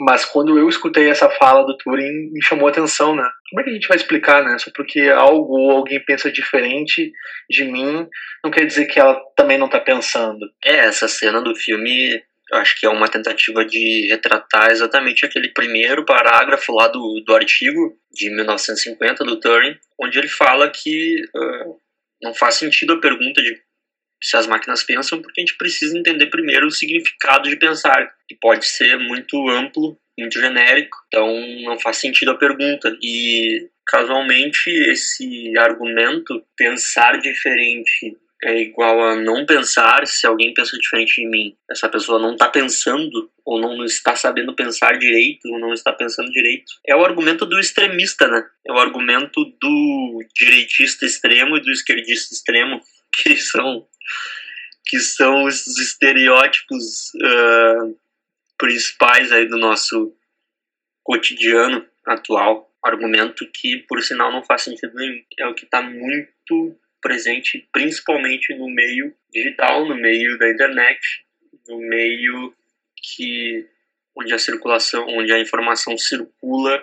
[0.00, 3.28] Mas quando eu escutei essa fala do Turing, me chamou a atenção, né?
[3.50, 4.56] Como é que a gente vai explicar, né?
[4.58, 7.12] Só porque algo ou alguém pensa diferente
[7.50, 8.06] de mim,
[8.42, 10.46] não quer dizer que ela também não está pensando.
[10.64, 16.04] É, essa cena do filme, acho que é uma tentativa de retratar exatamente aquele primeiro
[16.04, 21.76] parágrafo lá do, do artigo de 1950 do Turing, onde ele fala que uh,
[22.22, 23.67] não faz sentido a pergunta de
[24.20, 28.36] se as máquinas pensam, porque a gente precisa entender primeiro o significado de pensar, que
[28.40, 31.28] pode ser muito amplo, muito genérico, então
[31.62, 32.96] não faz sentido a pergunta.
[33.02, 41.20] E casualmente esse argumento pensar diferente é igual a não pensar se alguém pensa diferente
[41.20, 41.56] de mim.
[41.68, 46.30] Essa pessoa não está pensando ou não está sabendo pensar direito ou não está pensando
[46.30, 46.72] direito.
[46.86, 48.44] É o argumento do extremista, né?
[48.66, 52.80] É o argumento do direitista extremo e do esquerdista extremo,
[53.12, 53.86] que são
[54.88, 57.98] que são os estereótipos uh,
[58.56, 60.16] principais aí do nosso
[61.04, 62.72] cotidiano atual.
[62.82, 65.22] Argumento que, por sinal, não faz sentido nenhum.
[65.38, 71.00] É o que está muito presente, principalmente no meio digital, no meio da internet,
[71.68, 72.54] no meio
[72.96, 73.68] que
[74.16, 76.82] onde a circulação, onde a informação circula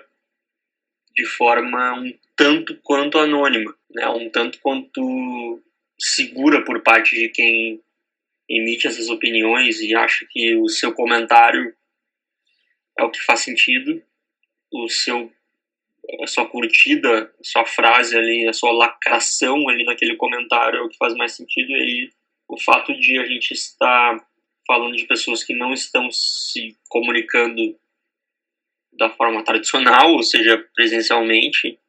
[1.13, 4.07] de forma um tanto quanto anônima, né?
[4.09, 5.61] Um tanto quanto
[5.99, 7.81] segura por parte de quem
[8.49, 11.73] emite essas opiniões e acha que o seu comentário
[12.97, 14.01] é o que faz sentido,
[14.71, 15.31] o seu
[16.21, 20.87] a sua curtida, a sua frase ali, a sua lacração ali naquele comentário é o
[20.87, 21.71] que faz mais sentido.
[21.71, 22.09] E aí
[22.47, 24.23] o fato de a gente estar
[24.67, 27.75] falando de pessoas que não estão se comunicando
[28.93, 31.79] da forma tradicional, ou seja, presencialmente,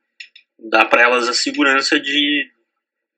[0.58, 2.50] dá para elas a segurança de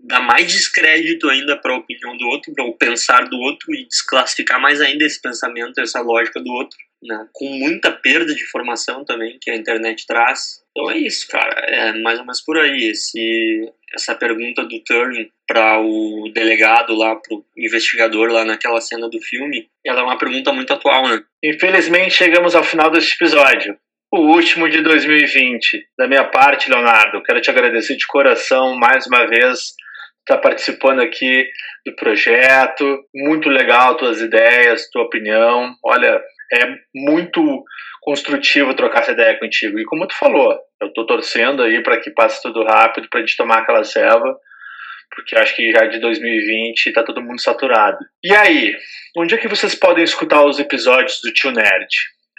[0.09, 3.87] dar mais descrédito ainda para a opinião do outro, para o pensar do outro e
[3.87, 6.77] desclassificar mais ainda esse pensamento, essa lógica do outro.
[7.03, 7.29] né?
[7.33, 10.63] com muita perda de informação também que a internet traz.
[10.71, 11.61] Então é isso, cara.
[11.61, 12.91] É mais ou menos por aí.
[12.91, 19.09] Esse, essa pergunta do Turing para o delegado lá, para o investigador lá naquela cena
[19.09, 21.23] do filme, ela é uma pergunta muito atual, né?
[21.45, 23.77] Infelizmente chegamos ao final deste episódio.
[24.11, 25.87] O último de 2020.
[25.99, 29.75] Da minha parte, Leonardo, quero te agradecer de coração mais uma vez
[30.29, 31.47] estar tá participando aqui
[31.87, 33.01] do projeto.
[33.15, 35.75] Muito legal tuas ideias, tua opinião.
[35.83, 36.23] Olha,
[36.53, 37.65] é muito
[38.03, 39.79] construtivo trocar essa ideia contigo.
[39.79, 43.23] E como tu falou, eu tô torcendo aí para que passe tudo rápido, para a
[43.23, 44.37] gente tomar aquela selva,
[45.15, 47.99] porque acho que já de 2020 tá todo mundo saturado.
[48.23, 48.75] E aí,
[49.17, 51.89] onde é que vocês podem escutar os episódios do Tio Nerd?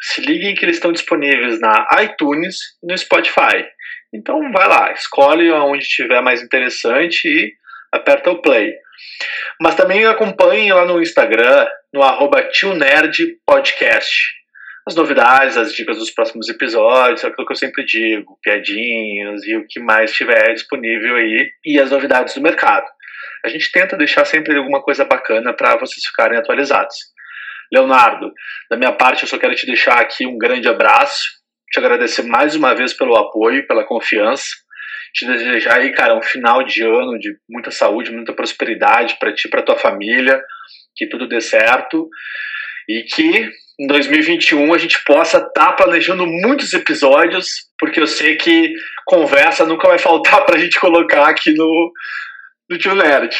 [0.01, 3.65] Se liguem que eles estão disponíveis na iTunes e no Spotify.
[4.13, 7.59] Então vai lá, escolhe onde estiver mais interessante e
[7.91, 8.73] aperta o play.
[9.61, 12.47] Mas também acompanhe lá no Instagram, no arroba.
[14.87, 19.65] As novidades, as dicas dos próximos episódios, aquilo que eu sempre digo, piadinhas e o
[19.67, 22.87] que mais estiver disponível aí, e as novidades do mercado.
[23.45, 26.95] A gente tenta deixar sempre alguma coisa bacana para vocês ficarem atualizados.
[27.71, 28.33] Leonardo,
[28.69, 31.23] da minha parte, eu só quero te deixar aqui um grande abraço,
[31.71, 34.47] te agradecer mais uma vez pelo apoio, pela confiança
[35.13, 39.47] te desejar aí, cara, um final de ano de muita saúde, muita prosperidade para ti,
[39.49, 40.41] para tua família,
[40.95, 42.07] que tudo dê certo
[42.87, 43.49] e que
[43.79, 47.47] em 2021 a gente possa estar tá planejando muitos episódios,
[47.77, 48.73] porque eu sei que
[49.05, 51.91] conversa nunca vai faltar para a gente colocar aqui no,
[52.69, 53.35] no Tio Nerd.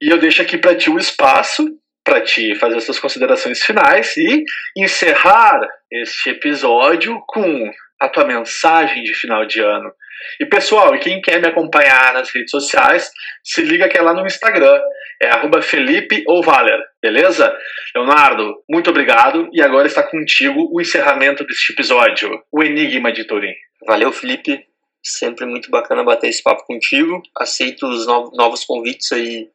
[0.00, 1.66] E eu deixo aqui para ti o espaço
[2.04, 4.44] para ti fazer as suas considerações finais e
[4.76, 7.70] encerrar este episódio com
[8.02, 9.92] a tua mensagem de final de ano.
[10.40, 13.10] E pessoal, e quem quer me acompanhar nas redes sociais,
[13.44, 14.80] se liga que é lá no Instagram,
[15.20, 17.56] é arroba Felipe ou Valer, beleza?
[17.94, 23.54] Leonardo, muito obrigado e agora está contigo o encerramento deste episódio, o Enigma de Turim.
[23.86, 24.66] Valeu, Felipe.
[25.04, 27.22] Sempre muito bacana bater esse papo contigo.
[27.36, 29.48] Aceito os novos convites aí,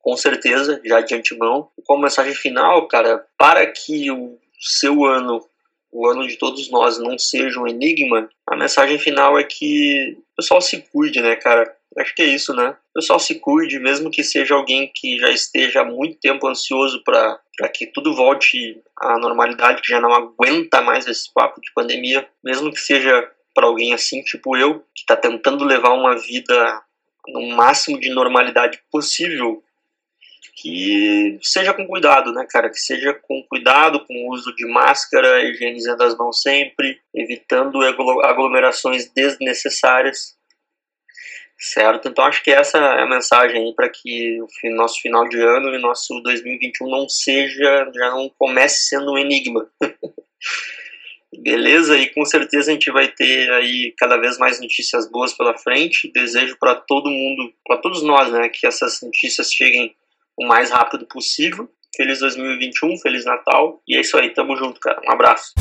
[0.00, 1.68] com certeza, já de antemão.
[1.86, 5.49] Como mensagem final, cara, para que o seu ano
[5.92, 10.36] o ano de todos nós não seja um enigma, a mensagem final é que o
[10.36, 11.74] pessoal se cuide, né, cara?
[11.98, 12.76] Acho que é isso, né?
[12.90, 17.02] O pessoal se cuide, mesmo que seja alguém que já esteja há muito tempo ansioso
[17.04, 17.40] para
[17.74, 22.70] que tudo volte à normalidade, que já não aguenta mais esse papo de pandemia, mesmo
[22.70, 26.82] que seja para alguém assim, tipo eu, que está tentando levar uma vida
[27.28, 29.62] no máximo de normalidade possível,
[30.54, 32.68] que seja com cuidado, né, cara?
[32.70, 39.10] Que seja com cuidado, com o uso de máscara, higienizando as mãos sempre, evitando aglomerações
[39.10, 40.36] desnecessárias,
[41.58, 42.08] certo?
[42.08, 45.74] Então acho que essa é a mensagem aí para que o nosso final de ano
[45.74, 49.70] e nosso 2021 não seja, já não comece sendo um enigma.
[51.42, 51.96] Beleza?
[51.96, 56.10] E com certeza a gente vai ter aí cada vez mais notícias boas pela frente.
[56.12, 59.94] Desejo para todo mundo, para todos nós, né, que essas notícias cheguem
[60.40, 61.68] o mais rápido possível.
[61.94, 63.82] Feliz 2021, Feliz Natal.
[63.86, 65.00] E é isso aí, tamo junto, cara.
[65.06, 65.52] Um abraço.